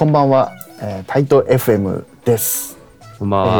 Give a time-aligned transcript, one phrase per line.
[0.00, 2.78] こんばんは、えー、タイト FM です。
[3.18, 3.50] こんばんは。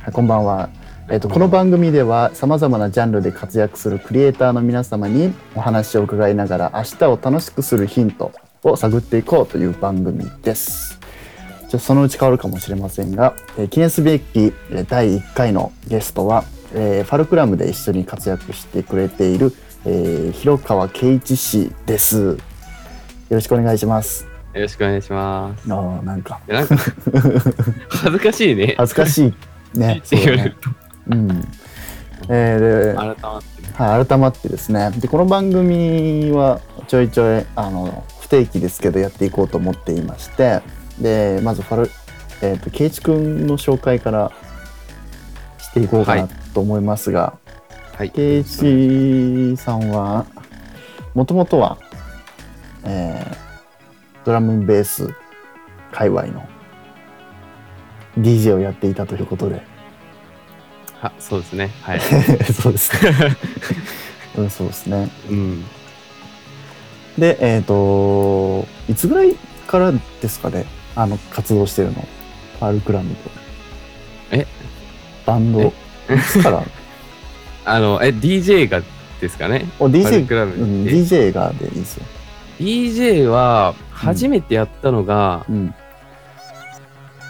[0.00, 0.68] はいこんばんは。
[1.08, 8.32] えっ、とこの番組ではさまざまなジャンルで活躍するクリエイターの皆様にお話を伺いながら明日を楽しくするヒント
[8.64, 10.98] を探っていこうという番組です。
[11.68, 16.42] じゃあそのうち変わるかもしれませんが、えー記念すべきえー第1回のゲストは、
[16.72, 19.52] えーファルクラムで一緒に活躍してくれている、
[19.84, 22.18] えー広川圭一氏です。
[22.30, 22.38] よ
[23.30, 24.33] ろしくお願いします。
[24.54, 25.72] よろしくお願いします。
[25.72, 26.76] あーなんかなんか
[27.90, 28.74] 恥ずかしいね。
[28.78, 29.34] 恥ずかし
[29.74, 30.00] いね。
[30.04, 30.54] そうね
[31.08, 31.48] うん。
[32.28, 33.54] えーで改まって。
[33.82, 40.62] はい、改まってですねでこの番組はちょいちょいあの不定期ですけどやっていこうと思っていまして
[41.00, 41.90] でまずファル、
[42.40, 44.30] えー、と圭一君の紹介から
[45.58, 47.36] していこうかなはいと思いますが、
[47.98, 48.10] はい。
[48.10, 50.24] 圭一さんは
[51.14, 51.78] もともとは、
[52.84, 53.43] えー
[54.24, 55.14] ドラムンベース
[55.92, 56.46] 界隈の
[58.18, 59.62] DJ をやっていたということで
[61.02, 61.70] あ、そうですね。
[61.82, 62.00] はい。
[62.52, 63.36] そうですね
[64.38, 65.64] うんそうですねうん。
[67.18, 69.36] で、えっ、と、いつぐらい
[69.66, 70.64] からですかね、
[70.96, 72.08] あの、活動してるの？
[72.58, 73.30] パールクラムと。
[74.30, 74.46] え？
[75.26, 75.60] バンド？
[75.62, 75.72] い
[76.26, 76.62] つから？
[77.66, 78.80] あの、え、DJ が
[79.20, 79.66] ですかね？
[79.78, 82.06] お、DJ、クラブうん、で DJ がでいいですよ。
[82.58, 85.74] DJ は初めてやったのが、うん。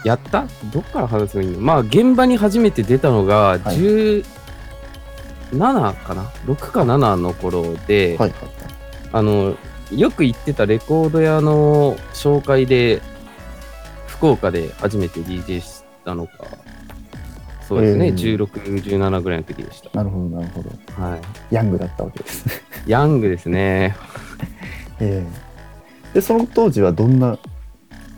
[0.03, 0.45] やった？
[0.71, 1.59] どっから話せばいいの？
[1.59, 3.59] まあ、現場に初めて出たのが、はい
[5.51, 8.39] 17かな ?6 か7の頃で、はいはい
[9.11, 9.55] あの、
[9.91, 13.01] よく行ってたレコード屋の紹介で、
[14.07, 16.31] 福岡で初めて DJ したのが、
[17.67, 19.89] そうですね、えー16、17ぐらいの時でした。
[19.93, 20.69] なるほど、なるほど。
[21.01, 21.17] は
[21.51, 22.45] ヤングだったわけです。
[22.85, 23.95] ヤングですね。
[24.99, 27.37] ええで、その当時はどんな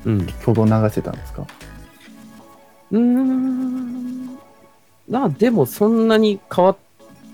[0.05, 0.27] うん。
[0.27, 1.45] 曲を流してたんですか？
[2.91, 4.37] うーん。
[5.09, 6.77] な、でもそんなに変わっ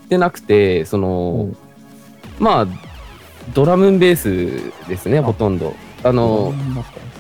[0.09, 1.49] てなくて、その、
[2.39, 2.67] まあ、
[3.53, 5.75] ドラムンベースですね、あほとんど。
[6.03, 6.53] あの、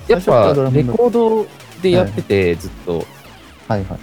[0.07, 1.45] やっぱレコード
[1.81, 2.99] でやってて、ずっと。
[3.67, 3.95] はいはいは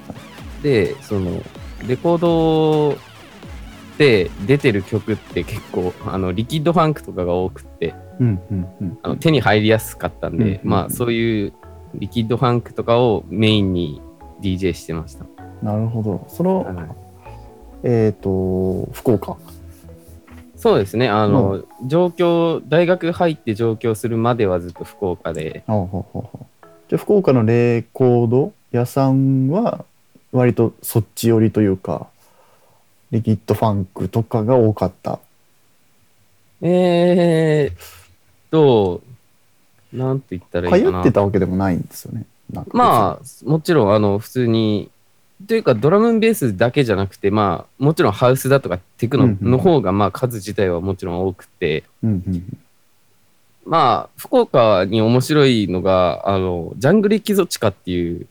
[0.61, 0.63] い。
[0.63, 1.43] で、その、
[1.87, 2.99] レコード
[4.01, 8.99] で出てる曲って結構、あの、リキッドファンクとかが多くって、うんうんうん。
[9.03, 11.53] あの手に入りやすかったんで、うんうんうんまあ、そういう
[11.97, 14.01] リキッドファンクとかをメインに
[14.41, 15.27] DJ してました。
[15.63, 16.25] なるほど。
[16.31, 16.77] その、はい
[17.83, 19.37] えっ、と、福岡？
[20.57, 29.85] そうですね、あの、上京、大学入って上京するまではずっと福岡で、ほうほうほうほうじゃあ福岡のレコード屋さんは
[30.33, 32.09] 割とそっち寄りというか
[33.11, 35.19] リキッドファンクとかが多かった。
[36.63, 37.77] えーっ
[38.51, 39.03] と、
[39.93, 41.01] なんて言ったらいいかな。
[41.01, 42.25] ってたわけでもないんですよね。
[42.53, 44.91] なんかまあ、もちろん、あの、普通に、
[45.49, 52.59] というか、ドラムンベースだけじゃなくて、まあ、もちろんハウスだとかテクノうんうんの方が、まあ、数自体はもちろん多くて、うんうん
[53.65, 58.27] まあ、福岡に面白いのが、あの、ジャングルエキゾチカっていう、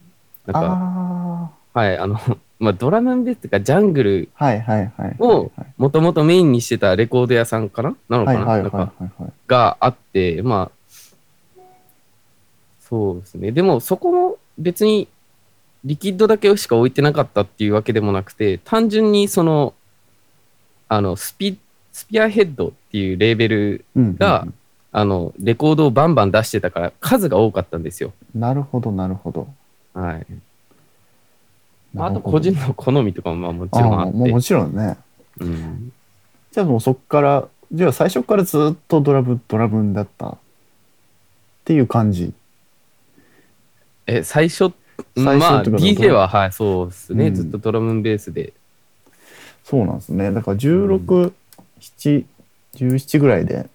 [0.46, 2.20] なんか、あはい、あの、
[2.60, 7.96] まあ、ドラムンベースっていうか、ジャングルあはいはいはいをもともとメインにしてたレコード屋さんかな？
[8.10, 11.62] なのかな,、はいはいはいなんかはいはいがあって、まあ、
[12.82, 13.52] そうですね。
[13.52, 15.08] でも、そこも別に
[15.86, 19.74] リキッドだけしか置いてなかったっていうわけでもなくて、単純にその、
[20.90, 21.58] あの、スピ、
[21.94, 24.46] スピアヘッドっていうレーベルうんうんうんが、
[24.92, 28.12] あの、レコードをバンバン出してたから、数が多かったんですよ。
[28.36, 29.48] なるほどなるほど
[29.94, 30.26] はい。
[31.94, 34.32] まあ、あと個人の好みとかもまあもちろんあって。
[34.32, 34.98] もちろんね
[35.40, 35.94] うん、
[36.52, 40.38] じゃあもうそっからじゃあ最初からずっとドラムドラムだったっ
[41.64, 42.34] ていう感じ
[44.10, 44.74] え、最初、
[45.16, 48.54] 最初まあ、DJ は、はい、そうですね、うんずっとドラムンベースで。
[49.64, 50.32] そうなんですね。
[50.32, 51.32] だから16、
[51.80, 52.26] 7、
[52.74, 53.70] 17ぐらいで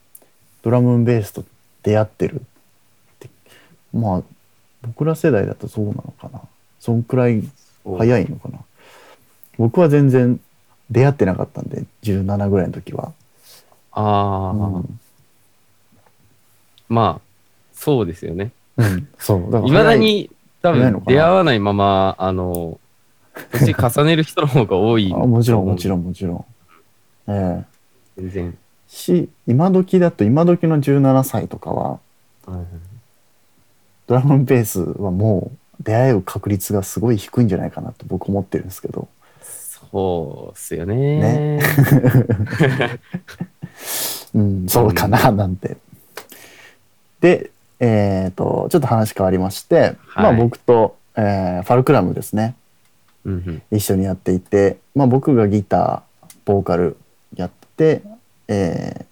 [0.63, 1.45] ドラムンベースと
[1.85, 2.41] 出会ってるっ
[3.21, 3.31] て。
[3.93, 4.23] まあ、
[4.83, 6.43] 僕ら世代だとそうなのかな。
[6.81, 7.45] そんくらい
[7.85, 8.59] 早いのかな。
[9.59, 10.41] 僕は全然
[10.91, 13.13] 出会ってなかったんで、17ぐらいの時は。
[13.93, 15.01] ああ、うん
[16.89, 17.21] まあ、
[17.73, 18.53] そうですよね。
[18.77, 19.41] うん、そう。
[19.51, 20.31] だからいまだに
[20.63, 22.79] 多分出会わないまま、あの、
[23.53, 25.13] 年重ねる人の方が多い。
[25.13, 25.91] あもちろん、もちん。
[25.91, 26.45] ろん、もちろん。
[27.33, 27.65] え
[28.17, 28.59] え全然。
[28.89, 32.01] し、今時だと、今時の17歳とかは、
[34.07, 39.09] ドラムンベースはもう出会う確率がすごい低いんじゃないかなと僕思ってるんですけど。
[39.43, 40.97] そうっすよね。
[41.59, 41.61] ね
[44.35, 45.77] うん、そうかな、なんて。
[47.21, 47.51] で、
[47.81, 52.57] えっ、と、ちょっと話変わりまして、はいまあ僕と、えーファルクラムですね、
[53.25, 53.63] うんうん。
[53.77, 56.97] 一緒にやっていて、まあ僕がギター、ボーカル
[57.37, 58.03] やって、
[58.49, 59.05] えー、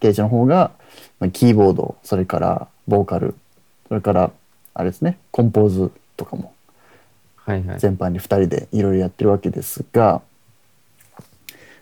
[0.00, 0.72] ケイチの方が、
[1.20, 3.34] まあ、キーボード、それからボーカル、
[3.88, 4.30] それから、
[4.78, 6.54] あれですね、コンポーズとかも
[7.34, 7.78] はいはい。
[7.80, 10.22] 全般に2人でいろいろやってるわけですが、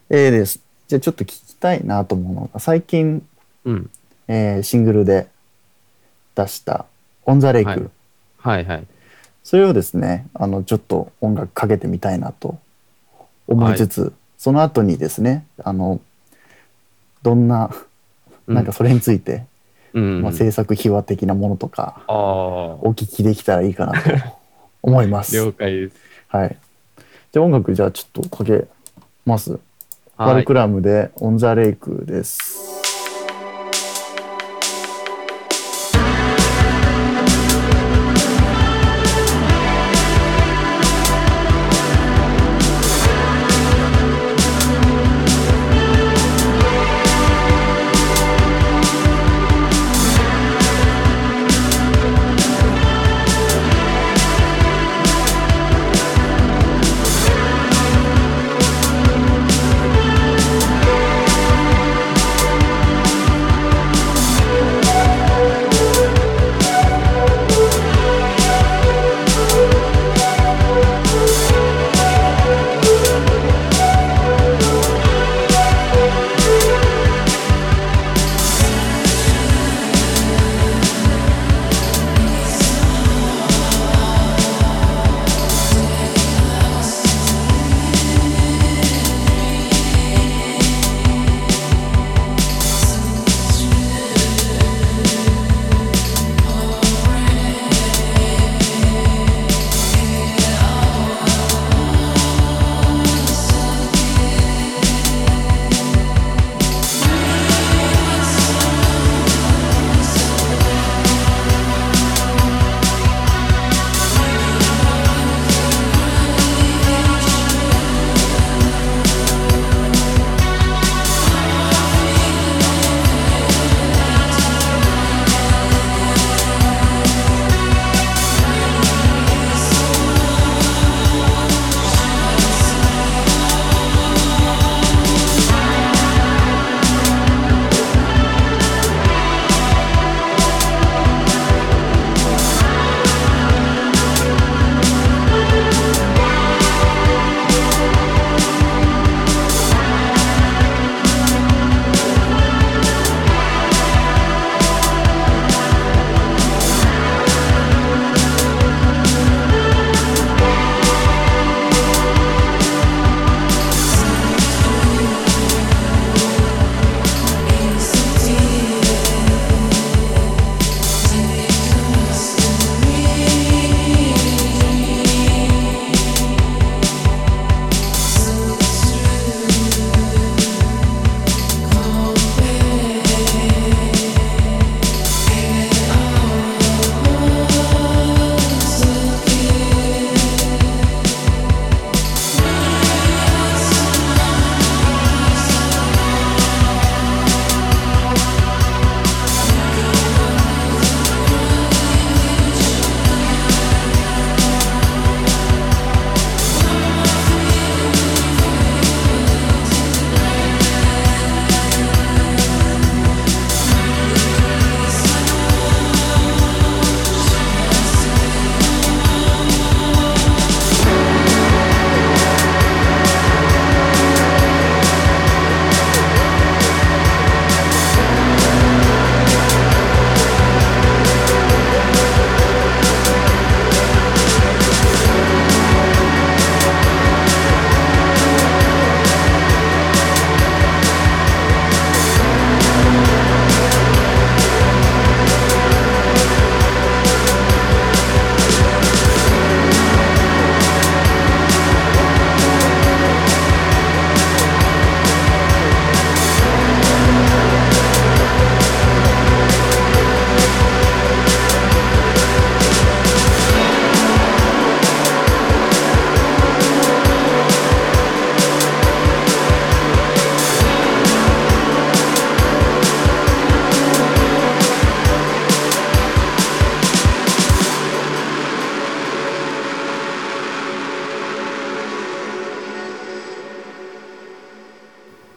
[0.08, 0.60] えーです。
[0.88, 3.22] じゃあちょっと聞きたいなと思うのが、最近、
[3.66, 3.90] うん。
[4.28, 5.28] えーシングルで
[6.34, 6.87] 出した
[7.26, 7.90] 「オン・ザ・レイク」
[8.38, 8.87] はいはいはい。
[9.44, 12.58] それをですねあのちょっと音楽かけてみたいなと
[13.46, 16.00] 思いつつ、その後にですねあの
[17.22, 17.70] どんな
[18.46, 19.44] うんなんかそれについて、
[19.96, 20.22] うん。
[20.22, 22.02] まあ、制作秘話的なものとか。
[22.08, 24.10] お聞きできたらいいかなと
[24.82, 25.34] 思います。
[25.37, 25.96] 了解です。
[26.28, 26.56] はい、
[27.32, 28.66] じゃあ音楽じゃあちょっとかけ
[29.25, 29.52] ます。
[29.52, 30.54] ファはいルク。
[30.54, 32.75] ラムで「オン・ザ・レイク」です。「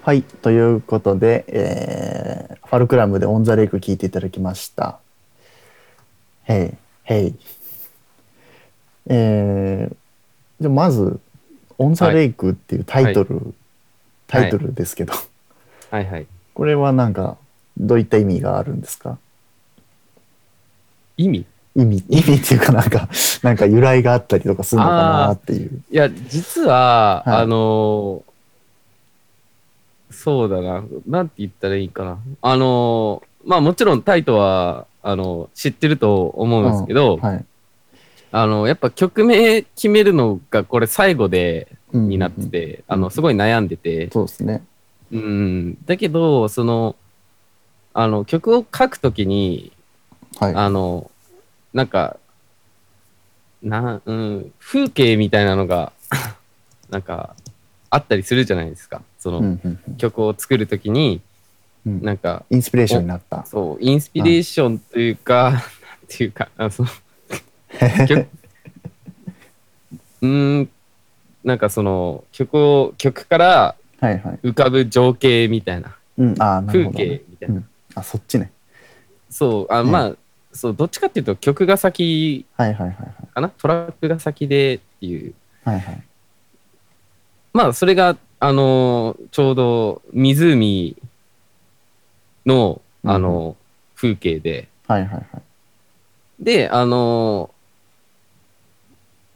[0.10, 0.24] はい。
[0.24, 4.98] ということで、えーファルクラムで On the Lake 聞いていただきました。
[6.46, 6.75] へ
[7.06, 7.36] い、へい。
[9.06, 9.96] えー、
[10.60, 11.20] じゃあまず、
[11.78, 13.54] On the Lake っていうタイトル、
[14.25, 15.13] タイトルですけど、
[15.92, 16.25] はいはい。
[16.56, 17.38] これはなんか、
[17.78, 19.20] どういった意味があるんですか？
[21.18, 21.46] 意味？
[21.75, 23.10] 意味、意味っていうかなんか、
[23.44, 25.84] なんか由来があったりとかするのかなっていう。
[25.92, 28.29] いや、実は、はいあのー
[30.10, 32.20] そうだな、なんて言ったらいいかな。
[32.42, 37.46] あのーまあもちろんタイトは、あの知ってると思うんですけど、はい。
[38.32, 44.63] あの、やっぱ曲名決めるのがこれ最後で、うんになってて、あの、すごい悩んでて、そうですね。
[45.12, 46.96] うん、だけど、その、
[47.94, 49.72] あの、曲を書くときに、
[50.39, 50.54] はい。
[50.54, 51.10] あの、
[51.74, 52.18] なんか、
[53.63, 55.92] な、うん、風景みたいなのが、
[56.92, 57.36] なんか、
[57.89, 59.01] あったりするじゃないですか。
[59.20, 61.22] その、うんうんうん曲を作るときに、
[61.86, 63.46] うんなんか、インスピレーションになった。
[63.46, 65.62] そう、インスピレーションというか、なん
[66.08, 66.90] ていうか、あその、
[68.08, 68.28] 曲
[70.22, 70.70] うーん、
[71.44, 74.40] なんかその、曲を、曲からはいはい。
[74.44, 76.98] 浮かぶ情景みたいな、うん、ああ、なる風。
[76.98, 77.56] 景みたいな。
[77.56, 78.52] うんあ、そっちね。
[79.30, 80.16] そう、あ、ねまあ、
[80.54, 82.98] そう、どっちかっていうと曲が先はいはいはい
[83.34, 83.50] かな？
[83.50, 85.34] トラックが先でっていう。
[85.64, 85.76] はい。
[85.76, 86.04] はいはい。
[87.54, 90.96] まあ、それが、あのーちょうど湖
[92.46, 93.55] の、あのー
[93.96, 95.24] 風景で、はいはいはい。
[96.39, 97.60] で、あのー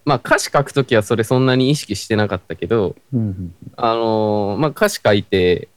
[0.05, 5.67] まあ、歌詞書くときはそれそんなに意識してなかったけど、うんうんあのーまあ、歌詞書いて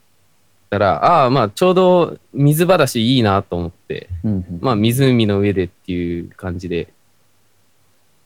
[0.69, 4.59] たら、ああ、まあ、ちょうど水場だしいいなと思って、うんうん。
[4.61, 6.93] まあ、湖の上でっていう感じで、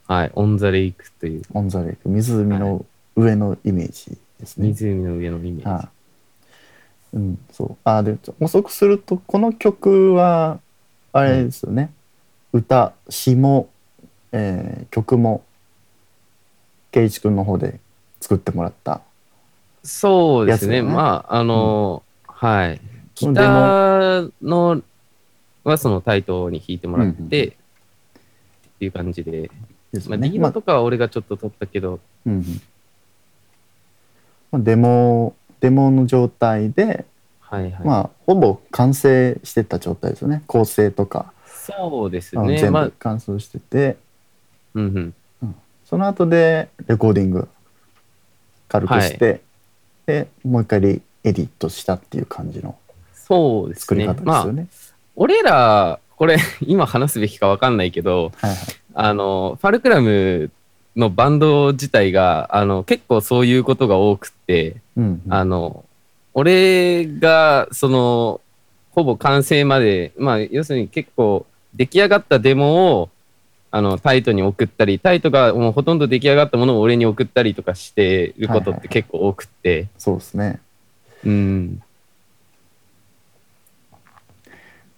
[0.08, 1.42] はい、 On the Lake という。
[1.54, 4.68] On the Lake、湖の上のイメージですね。
[4.68, 5.64] 湖の上のイメージ。
[5.66, 5.90] は
[7.14, 7.16] い。
[7.18, 7.78] うん、そう。
[7.84, 10.60] あ、で、補足すると、この曲は、
[11.14, 11.92] あれですよね。
[12.52, 13.70] 歌、詩も、
[14.32, 15.44] えー曲も、
[16.92, 17.80] 圭一君の方で
[18.20, 19.02] 作ってもらった。
[19.84, 20.82] そうですね。
[20.82, 22.82] まあ、あのーはい。
[23.16, 24.82] ギターの
[25.64, 27.30] はそのタイトに弾いてもらって、うんうんっ
[28.82, 30.28] ていう感じで、まあ、ですよね。
[30.28, 32.62] リードとかは俺がちょっと取ったけど、うんうん
[34.52, 37.06] まあ、デモ、デモの状態で、
[37.40, 37.74] はいはい。
[37.84, 40.44] まあ、ほぼ完成してた状態ですよね。
[40.48, 42.58] 構成とか、そうですね。
[42.60, 43.98] 全まあ部、完成してて、
[44.74, 45.56] うんうん。
[45.86, 47.50] その後でレコーディング
[48.70, 49.42] 軽くして、
[50.06, 52.78] でもう一回リエディットしたっていう感じの
[53.14, 53.82] そうですね。
[53.82, 54.68] 作り方ですまあよ、ね。
[55.16, 58.58] 俺ら、これ、今話すべきかわかんないけど、はいはい。
[58.94, 60.50] あの、ファルクラム
[60.96, 65.86] のバンド自体が、あの、結構そういうことが多くって、うんうんあの、
[66.34, 68.42] 俺が、その、
[68.92, 73.10] ほぼ完成まで、まあ、要するに結構、出来上がったデモを、
[73.70, 80.60] あの、タイトに送ったり、タイトがもうほとんど出来上がったものを俺に送ったりとかしてることって結構多くって、そうですね。
[81.26, 81.82] うん。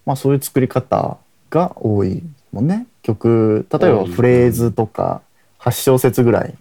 [0.06, 1.18] まあそういう作り方
[1.52, 2.88] が多いもんね。
[3.04, 5.22] 曲、例えばフレーズとか
[5.64, 6.54] 8小節ぐらい、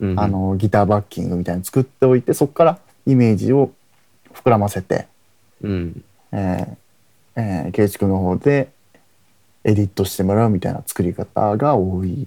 [0.00, 3.72] うん、あのギターバッキングみたいに作っておいて、そこからイメージを
[4.34, 5.06] 膨らませて、
[5.62, 6.04] うん。
[6.32, 8.70] えーえー、圭一君の方で
[9.64, 12.26] エディットしてもらうみたいな作り方が多いで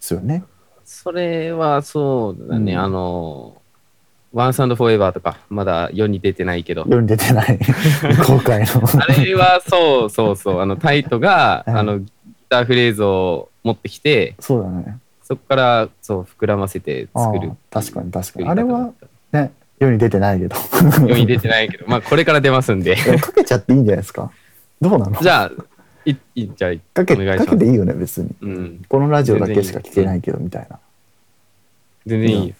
[0.00, 0.44] すよね。
[0.84, 3.60] それはそうだね、うんあの、
[4.32, 7.58] ワンサンドフォーエバーとか、まだ世に出てないけど、世に出てない
[8.24, 8.82] 公開の。
[9.00, 12.06] あれはそうそうそう、あのタイトが、う んあのギ
[12.48, 14.98] ターフレーズを持ってきて、そうだね。
[15.28, 18.48] そこからそう膨らませて作る確かに確かに。
[18.48, 18.92] あれは
[19.32, 20.56] ね、世に出てないけど。
[21.08, 22.94] 世に出てないけど、まあこれから出ますんで。
[23.20, 24.30] かけちゃっていいんじゃないですか？
[24.80, 25.20] どうなの？
[25.20, 25.52] じゃあ、
[26.04, 28.30] いいじゃあ、かけお願いしますかけていいよね、別に。
[28.40, 30.78] うん、このラジオだけしか聞けないけど、みたいな。
[32.06, 32.54] 全然いいよ。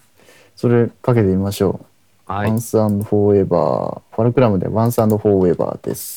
[0.57, 1.79] それかけてみましょ
[2.27, 2.31] う。
[2.31, 2.49] はい。
[2.49, 4.01] Once and Forever。
[4.11, 6.16] ファルクラムで Once and Forever です。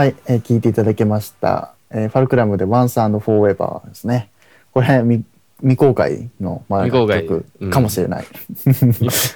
[0.00, 1.74] はい、えー聞いていただけました。
[1.90, 4.30] えーファルクラムで Once and Forever ですね。
[4.72, 5.22] これ未
[5.58, 8.24] 未公開の、まあ、曲かもしれない。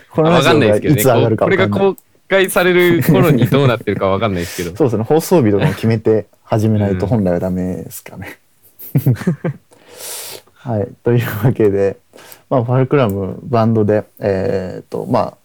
[0.09, 1.01] こ わかんないのラジオがですけどね。
[1.01, 1.95] いつ上がるかこれがわかんない。
[1.95, 4.75] 公開される頃にどうなってるかわかんないですけど。
[4.75, 5.05] そうですね。
[5.05, 8.39] 放送日とかも決めて始めないとうん本来はダメですかね。
[10.55, 10.89] はい。
[11.05, 11.99] というわけで、
[12.49, 15.37] まあ、ファルクラムバンドで、えっ、と、まあ、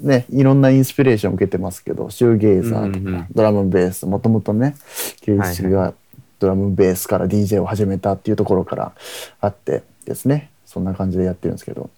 [0.00, 4.76] ね、いろんなインスピレーションを受けてますけど、シューゲイザーとか、うんうんドラムベース、もともとね、
[5.20, 5.94] ケイチが
[6.38, 8.92] ドラムベースから DJ を始めたっていうところから
[9.40, 11.90] あってですね、そんな感じでやってるんですけど、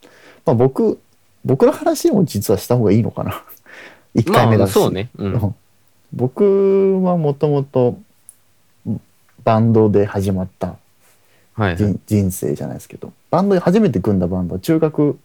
[0.45, 0.99] まあ僕、
[1.45, 3.43] 僕の話も実はした方がいいのかな。
[4.17, 4.75] 1回目だし。
[4.77, 5.11] まあそうね。
[5.17, 5.55] うん。
[6.13, 7.99] 僕はもともと
[9.45, 10.77] バンドで始まった
[11.55, 11.77] はいはい。
[11.77, 15.19] 人人生じゃないですけど、バンドで初めて組んだバンドは中学、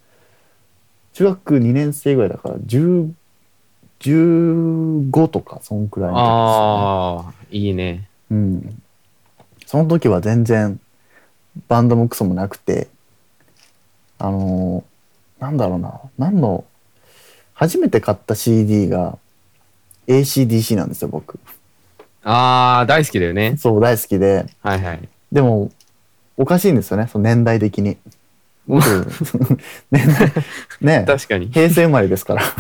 [1.16, 3.12] 中学2年生ぐらいだから、10
[4.02, 6.84] 15とか、そんくらいの時ですよね。
[6.84, 8.08] ああ、いいね。
[8.30, 8.84] うん。
[9.66, 10.80] その時は全然
[11.68, 12.88] バンドもクソもなくて、
[14.20, 14.96] あのー
[15.42, 16.64] なんだろうな、何の、
[17.54, 19.18] 初めて買った CD が
[20.08, 21.40] ACDC なんですよ、僕。
[22.24, 23.56] ああ、大好きだよね。
[23.58, 24.46] そう、大好きで。
[24.62, 25.10] はいはい。
[25.32, 25.72] でも、
[26.38, 27.98] おかしいんですよね、その年代的に。
[28.68, 28.86] 僕、
[29.92, 30.32] 年代、
[30.82, 31.48] ね確かに。
[31.48, 32.42] 平成生まれですから。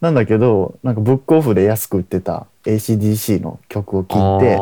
[0.00, 4.56] なんだけど、なんかブックオフで安く売ってた ACDC の曲を聴いて、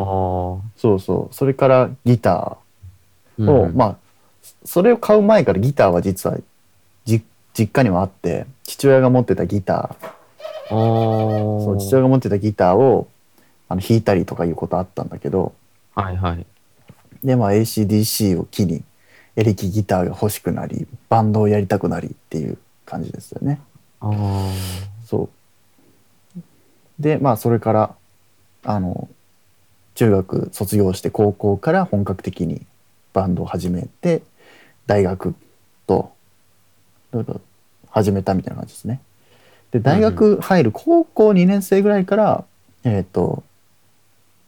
[0.77, 3.97] そうそう、それからギターを、まあ、
[4.65, 6.37] それを買う前からギターは実は
[7.05, 10.07] じ実家にはあって、父親が持ってたギター、
[10.69, 13.09] あ、そう父親が持ってたギターを
[13.69, 15.55] あの弾いたりとかいうことあったんだけど、
[15.95, 16.47] はいはい。
[17.27, 18.85] で、まあ ACDC を機に
[19.35, 23.61] エレキギターが欲しくなり、バンドをやりたくなりっていう感じですよね。
[24.01, 24.53] ああ。
[25.05, 25.29] そ
[26.37, 26.41] う。
[27.01, 27.95] で、まあそれから、
[28.63, 29.09] あの、
[29.97, 32.65] 中学卒業して高校から本格的に
[33.13, 34.23] バンドを始めて、
[34.87, 35.35] 大学
[35.89, 36.13] と、
[37.91, 39.01] 始めたみたいな感じですね。
[39.73, 42.45] で、大学入る高校2年生ぐらいから、
[42.85, 43.43] えっ、と、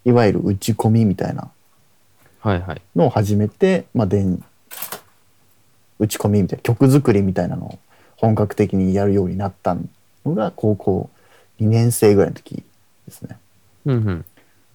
[0.04, 1.50] いわゆる打ち込みみたいな。
[2.96, 4.42] のを始めて、まあ、電
[5.98, 7.78] 打ち込みみたいな曲作りみたいなのを
[8.16, 9.76] 本格的にやるようになった
[10.24, 11.10] のが高校
[11.60, 12.62] 2年生ぐらいの時
[13.06, 13.38] ですね。
[13.86, 14.24] うんうん。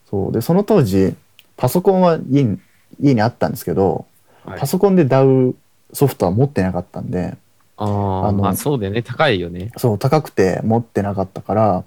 [0.10, 1.16] そうでその当時
[1.58, 2.60] パソコンは家に
[3.00, 4.06] 家にあったんですけど、
[4.46, 5.56] はいパソコンで DAW
[5.94, 7.38] ソフトは持ってなかったんで
[7.78, 9.02] ああ、あのまあそうだよね。
[9.02, 9.72] 高いよね。
[9.78, 11.84] そう高くて持ってなかったから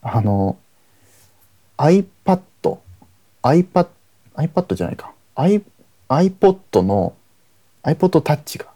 [0.00, 0.56] あの
[1.76, 2.40] iPad
[3.42, 3.88] iPad
[4.38, 5.12] iPad じゃないか。
[5.34, 5.62] I
[6.08, 7.14] iPod の
[7.82, 8.66] iPod Touch が。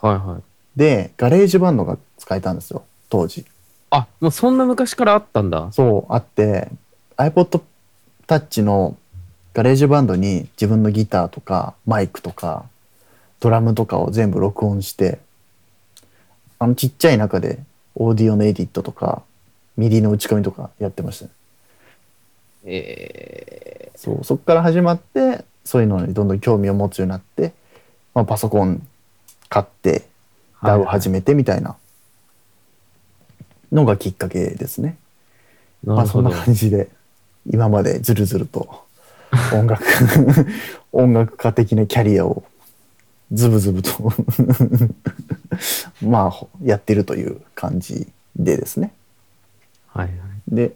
[0.00, 0.42] はいはい。
[0.78, 2.84] でガレージバンドが使えたんですよ。
[3.10, 3.44] 当時。
[3.90, 5.68] あ、もうそんな昔からあったんだ。
[5.72, 6.68] そうあって
[7.16, 7.60] iPod
[8.26, 8.96] Touch の
[9.52, 12.64] ガレージバンドに自分のギターとかマイクとか
[13.40, 15.18] ドラムとかを全部録音して
[16.58, 17.60] あのちっちゃい中で
[17.94, 19.22] オーディオのエディットとか
[19.76, 21.30] MIDI の打ち込みとかやってましたね
[22.64, 27.52] えそうそこから始まってそういうのにどんどん興味を持つようになって、
[28.14, 28.86] まあ、パソコン
[29.48, 31.76] 買ってー、DAW を始めてみたいな
[33.72, 34.96] のがきっかけですね。
[35.84, 36.30] まあそんな。
[36.30, 36.88] 感じで
[37.46, 38.84] 今までずるずると
[39.52, 39.84] 音楽
[40.92, 42.44] 音楽家的なキャリアを
[43.32, 43.90] ズブズブと
[46.02, 48.92] まあやってるという感じでですね。
[49.88, 50.54] はいはい。
[50.54, 50.72] で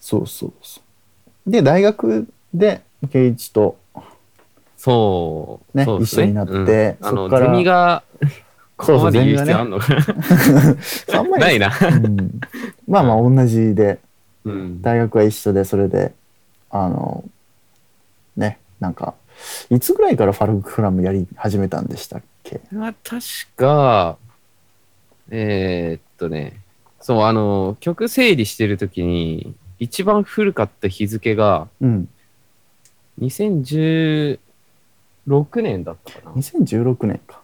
[0.00, 0.83] そうそうそう。
[1.46, 3.76] で大学で圭一と
[4.76, 5.78] そう。
[5.78, 6.52] ねそうです一緒になって
[7.00, 7.06] うん。
[7.06, 8.02] あの、そっからゼミが、
[8.76, 9.86] こ そうそうあんのか
[11.18, 11.72] あんまりな ないな。
[11.80, 12.40] うん。
[12.88, 13.98] まあまあ同じで
[14.44, 14.82] うん。
[14.82, 16.12] 大学は一緒でそれで
[16.70, 17.24] あの
[18.36, 19.14] ねなんか
[19.70, 22.60] いつぐらいからファルクラムやり始めたんでしたっけ？
[22.70, 23.20] まあ、確
[23.56, 24.16] か、
[25.30, 26.60] えーっとね、
[27.00, 32.08] そう、あの、曲整理してるときに、一番古かった日付が、うん。
[33.20, 34.38] 2016
[35.62, 36.32] 年だったかな。
[36.32, 37.40] 2016年か。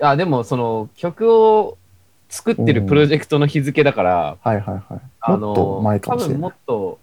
[0.00, 1.76] あ、でも、その、曲を
[2.28, 5.00] 作ってるプロジェクトの日付だから、はいはいはい。
[5.20, 6.98] あもっとの、前か多分もっと、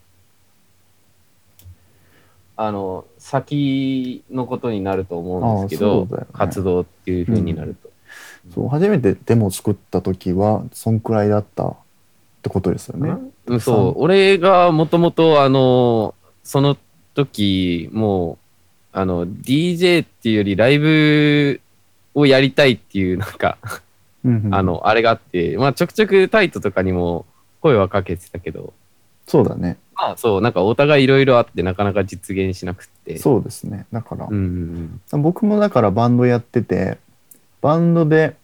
[2.56, 6.28] あの、先のことになると思うんですけど、ああそうだよね。
[6.34, 7.88] 活動っていう風になると。
[8.54, 11.76] そう初めてデモを作った時はそんくらいだった
[12.40, 13.16] ってことですよね。
[13.48, 16.78] うん、そう、俺がもともと、あの、その
[17.14, 18.38] 時、もう、
[18.94, 21.62] あの、DJ っていうよりライブ
[22.14, 23.58] をやりたいっていう、なんか、
[24.24, 24.56] うんうん。
[24.56, 27.26] あの、あれがあって、まあ、ちょくちょくタイトとかにも
[27.62, 28.74] 声はかけてたけど、
[29.28, 29.78] そうだね。
[29.94, 33.18] まあそう、なんかお互いいろいろあってなかなか実現しなくって。
[33.18, 33.86] そうですね。
[33.92, 35.22] だから、うんうん。
[35.22, 36.98] 僕もだからバンドやってて、
[37.62, 38.36] バンドで、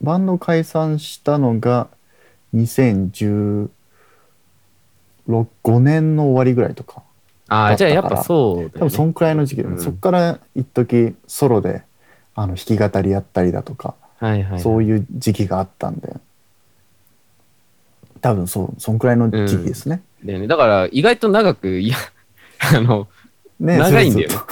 [0.00, 1.88] バンド解散したのが
[2.54, 3.68] 2016、
[5.28, 7.02] 5年の終わりぐらいとか。
[7.48, 8.72] ああ、じゃあやっぱそうだよ、ね。
[8.74, 9.80] 多分そんくらいの時期で、うん。
[9.80, 11.82] そっから一時ソロで
[12.34, 14.60] あの弾き語りやったりだとか、はいはい。
[14.60, 16.14] そういう時期があったんで、
[18.20, 20.02] 多分そう、そんくらいの時期ですね。
[20.24, 20.46] だよね。
[20.46, 21.96] だから意外と長く、いや、
[22.74, 23.08] あの、
[23.60, 24.28] ね長いんだよ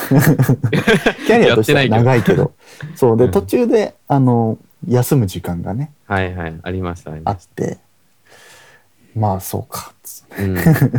[1.28, 2.52] キャリアとしては長いけど、
[2.96, 3.16] そう。
[3.16, 3.30] で、うん。
[3.30, 7.78] 途中であの休む時間がね、はいはい、ありました、ありましあって、
[9.16, 9.92] まあそうか。
[10.38, 10.42] う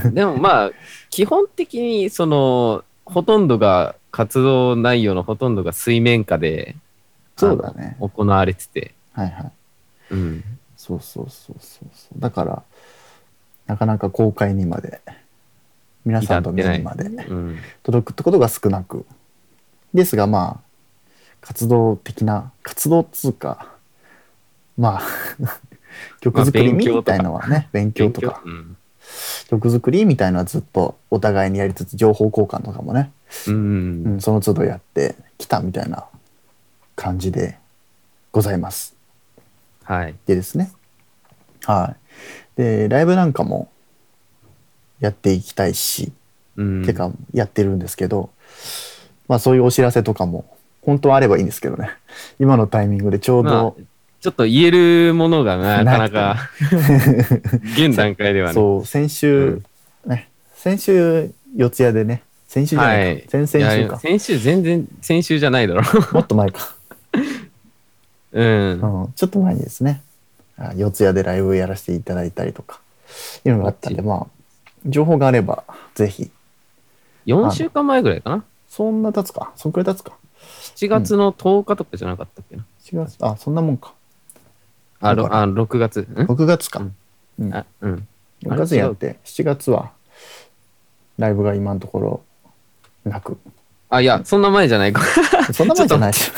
[0.10, 0.72] ん、でもまあ、
[1.10, 6.76] 基本的に、その、ほとんどが、活動内容のほとんどが水面下で、
[7.36, 9.52] そうだね行われてて、はいはい。
[10.12, 10.44] うん。
[10.76, 12.20] そうそうそうそうそう。
[12.20, 12.64] だから、
[13.68, 15.02] なかなか公開にまで、
[16.04, 17.58] 皆さんの目にまでうん。
[17.84, 19.06] 届くってことが少なく。
[19.94, 20.68] ですがまあ、
[21.42, 23.68] 活動的な、活動っつうか、
[24.78, 25.02] まあ、
[26.22, 28.78] 曲作りみたいのはね、勉強とか、うん。
[29.50, 33.12] 曲作りみたいのはずっとお互いにやりつつ、情報交換とかもね、
[33.48, 34.04] うん。
[34.06, 36.06] うん、その都度やってきたみたいな
[36.96, 37.58] 感じで
[38.32, 38.96] ございます。
[39.84, 40.16] はい。
[40.26, 40.72] でですね。
[41.66, 41.96] は
[42.56, 42.62] い。
[42.62, 43.70] で、ライブなんかも
[45.00, 46.12] やっていきたいし、
[46.58, 46.86] うん。
[46.86, 48.30] てかやってるんですけど、
[49.28, 51.92] まあそういうお知らせとかも本当はあればいいんですけどね。
[52.40, 53.78] 今のタイミングでちょうまあど、
[54.20, 56.38] ちょっと言えるものが なかなか、
[57.76, 58.54] 現段階ではね。
[58.54, 59.62] そう、先週、
[60.06, 63.94] ね、先週四谷でね、先週じゃないか、先い々週か。
[63.94, 65.82] や先週全然、先週じゃないだろ。
[66.14, 66.76] もっと前か、
[68.34, 68.72] うん。
[68.72, 69.14] うん。
[69.16, 70.02] ちょっと前にですね、
[70.58, 72.80] あ四谷でライブやらせていただいたりとか、
[73.46, 74.28] いうのがあったんで、まあ、
[74.86, 75.64] 情報があれば、
[75.96, 76.32] ぜひ。
[77.26, 78.44] 4週間前ぐらいかな。
[78.70, 80.14] そんな経つかそんくらい経つか
[80.76, 82.66] 7月の10日とかじゃなかったっけな。
[82.84, 83.94] 4月、あ、そんなもんか。
[85.02, 86.02] あ、あ6月。
[86.02, 86.80] ん？6月か。
[86.80, 86.96] うん
[87.40, 87.54] うん。
[87.56, 88.08] あ、うん。
[88.44, 89.92] 6月にやって、7月は、
[91.18, 92.22] ライブが今のところ、
[93.04, 93.38] なく。
[93.90, 95.02] あ、いや、そんな前じゃないか。
[95.54, 96.32] そんな前じゃないし。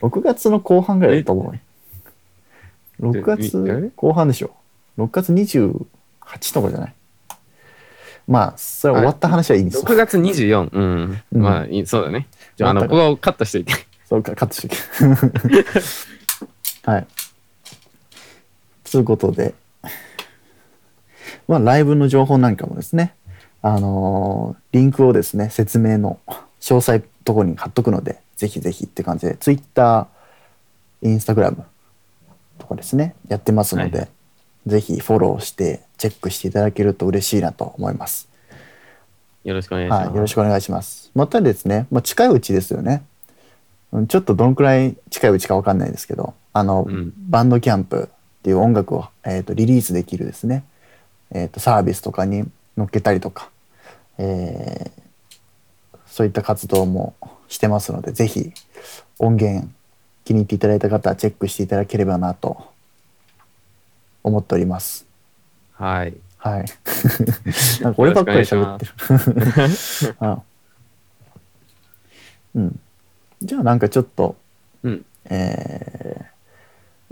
[0.00, 1.60] 6 月の後半ぐらいだと思うよ。
[3.12, 4.50] 6え月後半でしょ。
[4.98, 6.94] 6月28とかじゃない？
[8.28, 9.82] まあ、それは終わった話はいいんですよ。
[9.82, 10.68] 6月24。
[10.72, 11.22] うん。
[11.32, 12.28] うんまあ、いいそうだね。
[12.56, 13.72] じゃあ、あの、ここをカットしといて。
[14.08, 14.76] そうか、カットしとけ。
[16.84, 17.06] はい。
[18.90, 19.54] ということで、
[21.48, 23.14] まあ、ライブの情報なんかもですね、
[23.62, 26.18] あのーリンクをですね、説明の
[26.60, 30.08] 詳細ところに貼っとくので、ぜひぜひって感じで、Twitter、
[31.02, 31.62] Instagram
[32.58, 34.06] とかですね、やってますので、は
[34.66, 38.28] ぜひフォローして、チェックしていただけると嬉しいなと思います。
[39.44, 40.06] よろしくお願いします。
[40.06, 41.10] はい、よろしくお願いします。
[41.14, 43.04] またですね、まあ、近いうちですよね。
[43.92, 50.64] うんちょっとどのくらい近いうちかわかんないですけど、あの、うんバンドキャンプっていう音楽を、えー、とリリースできるですね、
[51.30, 52.44] えー、とサービスとかに
[52.76, 53.50] 乗っけたりとか、
[54.18, 55.02] えー
[56.12, 57.14] そういった活動も
[57.48, 58.52] してますので、ぜひ
[59.18, 59.66] 音源
[60.26, 62.70] 気に入っていただいた方はチェックしていただければなと
[64.22, 65.06] 思っております。
[65.72, 66.14] はい。
[66.36, 66.64] はい。
[67.80, 70.16] なんか俺ばっかり喋ってる。
[70.20, 70.42] あ
[72.56, 72.80] うん。
[73.40, 74.36] じゃあなんかちょっと、
[74.82, 75.06] うん。
[75.30, 76.31] えー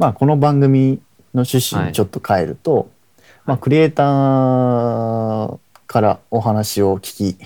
[0.01, 0.93] まあこの番組
[1.35, 2.91] の趣旨にちょっと変えると、
[3.45, 7.39] まあクリエイターからお話を聞き、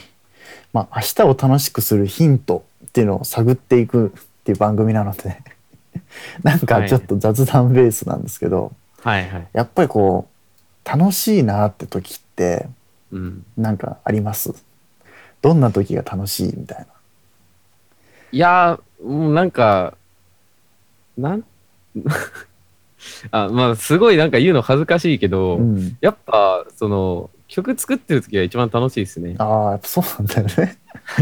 [0.73, 5.43] まあ明日を楽しくするヒントっていうのを探っていくっていう番組なので、
[6.45, 8.71] なんかちょっと雑談ベースなんですけど、
[9.03, 9.49] はいはい。
[9.53, 10.29] やっぱりこ
[10.87, 12.69] う楽しいなって時って
[13.11, 13.45] うん。
[13.57, 14.55] なんかあります？
[15.43, 16.87] どんな時が楽しいみたいな。
[18.31, 19.95] いやー、なんか、
[21.19, 21.45] なん、
[23.31, 29.37] あ、まあ、すごいなんか言うの恥ずかしいけど、うん、やっぱ、その、曲作ってる時が一番楽しいですね。
[29.39, 30.77] ああやっぱそうなんだよね。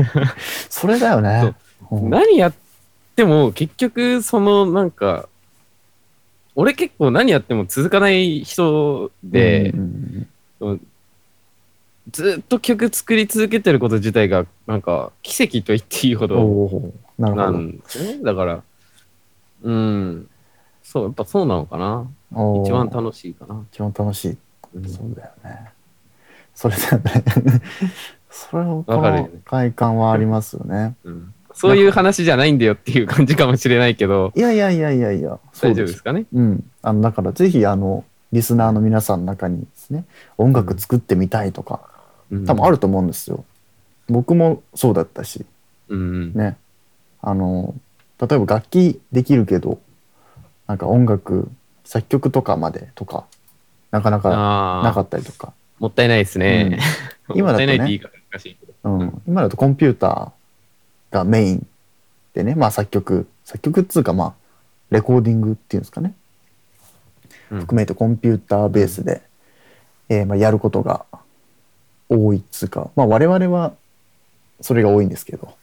[0.71, 1.55] それだよね。
[1.91, 2.55] うん何やっ
[3.17, 5.29] ても結局そのなんか
[6.55, 9.77] 俺結構何やっても続かない人で、う
[10.73, 10.81] ん
[12.11, 17.59] ずっと曲作り続けてること自体がなんか奇跡と言っていいほおどおーなるなほど。
[17.59, 18.63] んですよねだから
[19.63, 20.29] うん
[20.93, 22.07] そうやっぱそうなのかな
[22.65, 24.37] 一番楽しいかな、一番楽しい。
[24.75, 25.71] うんそうだよね。
[26.55, 27.63] それだよね。
[28.31, 30.95] それをこのわかる快感はありますよね。
[31.05, 35.39] うんそういう話じゃないんだよっていう感じかもしれないけどいやいやいやいやいや。
[35.61, 36.25] 大丈夫ですかね？
[36.33, 36.65] うん。
[36.83, 40.05] あのだからぜひあのリスナーの皆さんの中にですね
[40.39, 41.81] 音楽作ってみたいとか、
[42.31, 43.45] うん多分あると思うんですよ。
[44.09, 45.45] 僕もそうだったし
[45.89, 46.33] うん。
[46.35, 46.57] ね
[47.21, 47.75] あの
[48.19, 49.79] 例えば楽器できるけど
[50.73, 51.51] なんか音楽
[51.85, 53.27] 作曲とかまでとか
[53.91, 54.31] なかなか
[54.83, 56.79] なかったりとか、もったいないですね。
[57.37, 57.67] 今だとね。
[57.67, 58.01] もったいない。
[58.85, 61.67] うん、今だとコンピューターがメイン
[62.33, 63.29] でねまあ作曲。
[63.45, 64.35] 作曲っつうかまあ
[64.91, 66.15] レコーディングっていうんですかね。
[67.51, 67.61] うん。
[67.61, 69.21] 含めてコンピューターベースで、
[70.09, 71.05] えーまあ、やることが
[72.09, 72.91] 多いっつうか。
[72.97, 73.75] まあ我々は
[74.63, 75.55] それが多いんですけど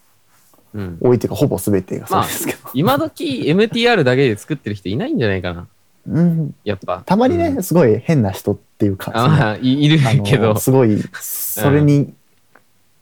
[0.73, 0.97] うん。
[1.01, 5.67] 多いっていうかほぼ全てがそうですけど、今時 MTR だけで作ってる人いないんじゃないかな。
[6.07, 7.03] うん、やっぱ。
[7.05, 7.63] たまにね、うん。
[7.63, 10.57] すごい変な人っていうか、そのああ、いいるあのけど。
[10.57, 12.13] すごいそれに、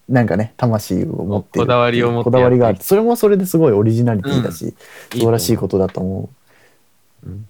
[0.10, 4.74] なんかね魂を持ってるこだわりを持ってこだわりがあやってってそれもそれですごいオリジナリティだし、
[5.12, 6.30] 素晴らしいとことだと思
[7.26, 7.28] う。
[7.28, 7.48] うん。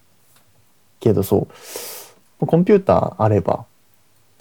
[1.00, 1.48] けどそ
[2.42, 2.46] う。
[2.46, 3.66] コンピューターあれば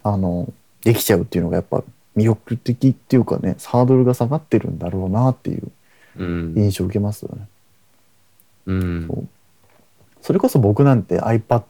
[0.02, 1.82] あのできちゃうっていうのがやっぱ
[2.16, 5.70] 魅力的っていうかねハードルが下がってるんだろうなっていう
[6.18, 6.55] うん。
[6.57, 7.48] 印象を受けますよね。
[8.66, 9.07] うん。
[9.07, 9.29] そう
[10.22, 11.62] それこそ僕なんて iPad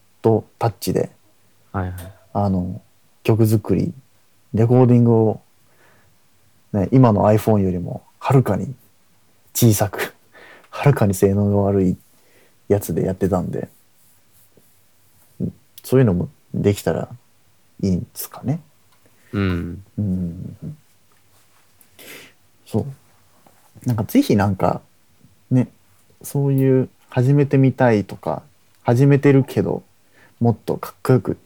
[0.59, 1.11] タッチで
[1.72, 1.94] はいはい。
[2.32, 2.80] あの
[3.22, 3.92] 曲作り
[4.54, 5.40] レコーディングを、
[6.72, 8.74] ね、今の iPhone よりもはるかに
[9.54, 10.14] 小さく
[10.70, 11.96] はるかに性能が悪い
[12.68, 13.68] やつでやってたんで
[15.40, 17.09] うんそういうのもできたら
[17.82, 18.61] いいんですかね。
[19.32, 19.84] うん。
[19.98, 20.76] うん
[22.66, 22.86] そう
[23.86, 24.80] なんかぜひなんか
[25.50, 25.68] ね
[26.22, 28.42] そういう始めてみたいとか
[28.82, 29.84] 始めてるけど
[30.40, 31.38] もっとかっこよく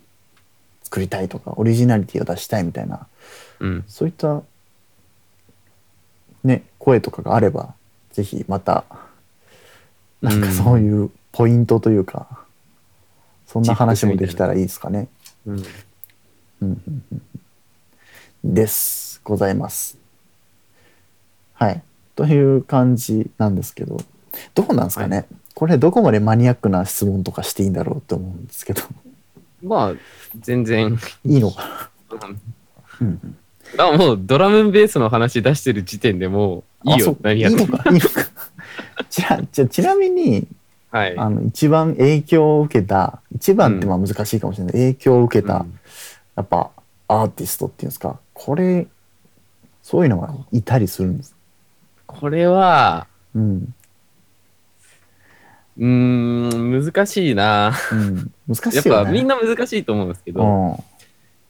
[0.83, 3.07] 作りたいとかオリジナリティを出したいみたいな
[3.61, 3.85] うん。
[3.87, 4.43] そういった
[6.43, 7.75] ね声とかがあれば
[8.13, 8.85] ぜひまた
[10.23, 12.45] なんかそういうポイントというか、
[13.47, 15.09] そんな話もできたらいいですかね。
[15.47, 15.57] うん。
[15.57, 15.65] うん
[16.63, 17.23] うんうんうん
[18.45, 19.21] です。
[19.25, 19.99] ございます。
[21.55, 21.83] はい。
[22.17, 23.99] という感じなんですけど、
[24.55, 28.83] どうなんですかね、これどこまでマニアックな質問とかしていいんだろうって思うんですけど、
[29.63, 29.95] まあ、
[30.41, 30.99] 全然。
[31.25, 31.91] いいのか？
[32.19, 33.37] な、うんうん
[33.77, 37.17] だからもうドラムベースの話出してる時点でもういいよ。
[37.21, 37.91] 何やってもいいのか？
[37.91, 38.27] いいのか？
[39.09, 40.47] ちなじゃあちなみに、
[40.91, 41.17] はい。
[41.17, 44.73] あの、一番影響を受けた、一番ってまあ難しいかもしれない。
[44.73, 45.79] 影響を受けた、うん
[46.37, 46.71] やっぱ
[47.07, 48.87] アーティストっていうんですか、これ、
[49.83, 51.37] そういうのがいたりするんです。
[52.07, 53.75] これは、うん。
[55.77, 57.75] うーん、難しいな。
[57.93, 59.05] うん、難しいやっ。
[59.05, 60.79] ぱみんな難しいと思うんですけど、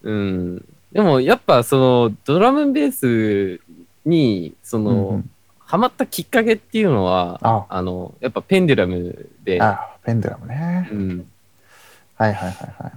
[0.03, 0.13] うん。
[0.13, 0.13] う
[0.57, 0.65] ん。
[0.91, 3.61] でもやっぱそのドラムベース
[4.05, 5.31] に、その、うんうん
[5.71, 10.95] ハマったきっかけっていうのは、ああの、やっぱペンデュラムで、あ、ペンデュラムねう。
[10.97, 11.31] ん。
[12.17, 12.93] はいはいはいはい。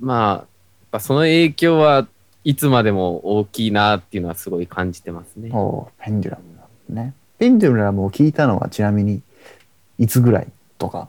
[0.00, 0.46] まあ、やっ
[0.90, 2.08] ぱその影響は
[2.46, 5.50] いつまでも大きいなっていうのはすごい感じてますね。
[5.52, 6.38] おうペンデュラ
[6.88, 7.12] ムね。
[7.38, 9.20] ペンデュラムを聞いたのはちなみに
[9.98, 10.46] いつぐらい
[10.78, 11.08] とか。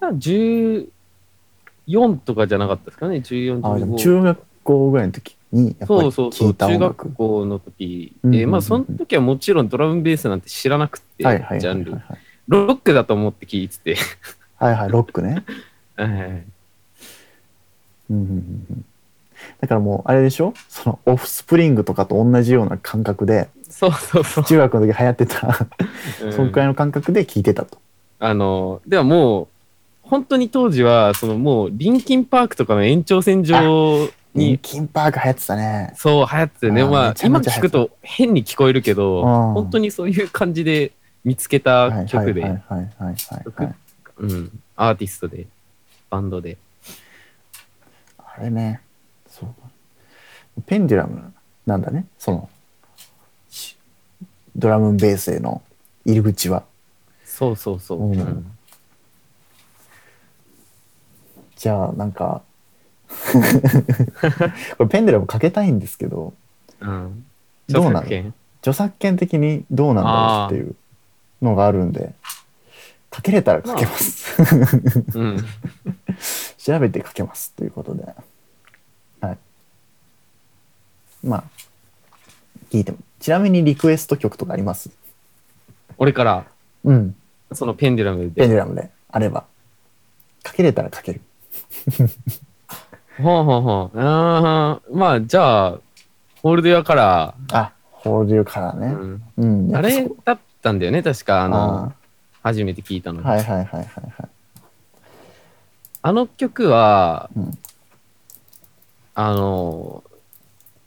[0.00, 0.88] 14
[2.24, 3.98] とかじゃなかったですかね、14、あでも15。
[3.98, 7.08] 中学校ぐらいの時にやっぱりそうそうそう、聞いた中音楽。
[7.08, 12.00] 学校の時うんうんうんで、まあその時はもちろんドラムベースなんて知らなくて、ジャンル。
[12.46, 13.96] ロックだと思って聞いてて。
[14.56, 15.44] はいはい、ロックね。
[15.96, 16.44] はいうん
[18.08, 18.84] うんうんうん
[19.60, 20.54] だからもうあれでしょ？
[20.68, 24.44] そのオフスプリングとかと同じような感覚でそうそうそう。
[24.44, 25.66] 中学の時流行ってた
[26.22, 27.78] うんそんくらいの感覚で聞いてたと。
[28.20, 29.48] あの、ではもう、
[30.02, 35.92] 本当に当時は、そのもう、リンキンパークとかの延長線上リンに、キンパーク流行ってたね。
[35.94, 40.90] そう流行っててね、あーまあめち、ゃ今めちゃ聞くと変に聞こえるけど、うん本当にそういう感じで
[41.24, 43.16] 見つけた曲で、はいはいはいはい
[43.54, 43.74] はい。
[44.16, 45.46] うん、アーティストで、
[46.10, 46.56] バンドで。
[48.18, 48.80] あれね。
[50.66, 51.32] ペンデュラム
[51.66, 52.48] なんだね、その、
[53.50, 53.76] し
[54.56, 55.62] ドラムベースへの
[56.04, 56.64] 入り口は。
[57.24, 57.98] そうそうそう。
[57.98, 58.58] うんうん
[61.58, 62.42] じゃあ、なんか、
[64.78, 66.32] これペンデュラムかけたいんですけど、
[66.78, 67.24] うん。
[67.68, 68.32] どうなの？
[68.60, 70.76] 著作権的にどうなんだろうっていう
[71.42, 72.14] のがあるんで、
[73.10, 74.40] かけれたらかけます。
[75.14, 75.44] うん。
[76.58, 78.06] 調べてかけますということで。
[81.22, 81.26] はい。
[81.26, 81.44] まあ、
[82.70, 82.98] 聞いても。
[83.20, 84.90] ちなみにリクエスト曲とかあります？
[85.96, 86.46] 俺から、
[86.84, 87.16] うん。
[87.52, 88.48] そのペンデュラムペンで。
[88.48, 89.44] デュラムであれば。
[90.42, 91.20] かけれたらかける。
[93.20, 94.00] ほうほうほう。
[94.00, 95.78] あーまあ、じゃあ、
[96.40, 98.86] ホールドやから、あ、ホールドからね。
[98.86, 99.76] うん、うん。
[99.76, 101.92] あれやっぱだったんだよね、確か、あの、
[102.44, 104.28] 初めて聞いたのはいはいはいはいはい。
[106.00, 107.58] あの曲は、うん
[109.16, 110.04] あの、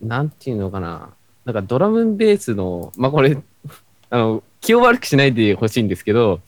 [0.02, 1.10] なんていうのかな。
[1.46, 3.38] なんかドラムベースの、まあこれ、
[4.10, 6.42] あの、気を悪くしないでほしいんですけど、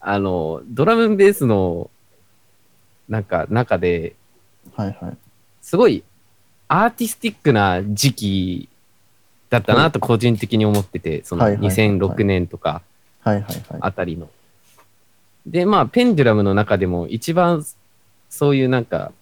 [0.00, 1.90] あの、ドラムベースの、
[3.08, 4.14] なんか中で、
[4.74, 5.16] はいはい。
[5.62, 6.02] すごい
[6.68, 8.68] アーティスティックな時期
[9.50, 12.82] だったなと個人的に思ってて、そのはいはいはいはい2006年とか
[13.20, 13.62] はいはいはい。
[13.80, 14.28] あたりの。
[15.46, 17.64] で、まあ、ペンデュラムの中でも一番
[18.28, 19.12] そういうなんか、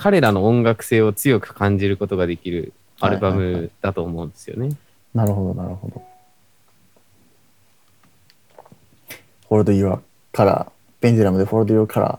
[0.00, 4.76] 彼らの音楽性を強く感じることができるアルバムだと思うんですよね。
[5.12, 6.02] なるほど、なるほど。
[9.50, 10.00] Hold Your
[10.32, 10.70] Color、
[11.00, 12.18] ペンデュラムで Hold Your Color、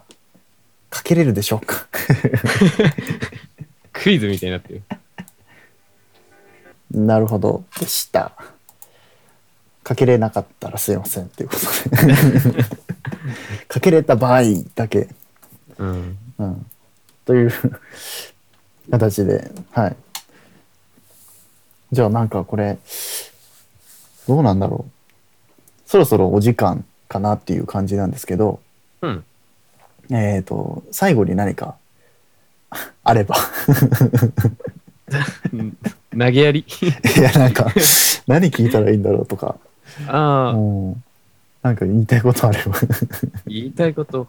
[0.89, 1.87] かけれるでしょうか？
[3.93, 4.83] クイズみたいになってる。
[6.91, 7.63] なるほど。
[7.79, 8.33] でした。
[9.83, 12.63] かけれなかったらすいませんっていうことで。
[13.69, 14.41] かけれた場合
[14.75, 15.07] だけ。
[15.77, 16.17] うん。
[16.39, 16.65] うん。
[17.29, 17.51] という
[18.89, 19.95] 形で、はい。
[21.91, 22.79] じゃあなんかこれ、
[24.27, 24.91] どうなんだろう。
[25.85, 28.59] そろそろお時間かなっていう感じなんですけど、
[29.03, 29.23] うん。
[30.09, 31.75] えっ、と、最後に何か
[33.03, 33.35] あれば。
[36.11, 36.65] 投げやり。
[37.15, 37.71] いや、なんか、
[38.25, 39.55] 何聞いたらいいんだろうとか、
[40.07, 41.03] ああ、うん、
[41.61, 42.73] なんか言いたいことあれば。
[43.45, 44.27] 言いたいこと。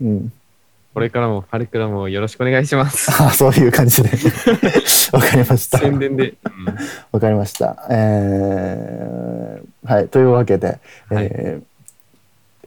[0.00, 0.32] うん。
[0.94, 3.10] これからも、春からもよろしくお願いします。
[3.22, 4.10] あそういう感じで。
[5.12, 5.78] わかりました。
[5.78, 6.34] 宣伝で。
[7.12, 7.86] わかりました。
[7.90, 10.08] えーはい。
[10.08, 10.78] というわけで、
[11.08, 11.62] はいえー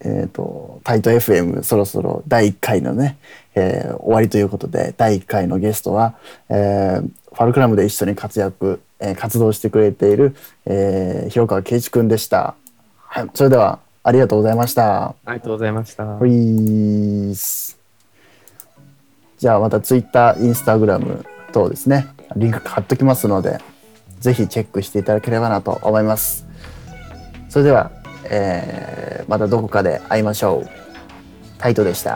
[0.01, 3.17] えーと、タイト FM そろそろ第1回のね、
[3.55, 6.15] えー終わりということで、第1回のゲストは、
[6.49, 12.55] えーファルクラムで一緒に活躍、えー活動してくれている、えー広川圭一くんでした。
[12.97, 13.29] はい。
[13.33, 15.05] それでは、ありがとうございました。
[15.07, 16.05] ありがとうございました。
[16.17, 17.84] プリーズ。
[19.45, 21.23] じゃあまた Twitter、Instagram
[21.53, 23.59] 等ですね、リンク貼っときますので、
[24.19, 26.47] ぜひチェックしていただければなと思います。
[27.47, 27.91] それでは、
[28.23, 30.69] えーまたどこかで会いましょう。
[31.59, 32.15] タイトでした。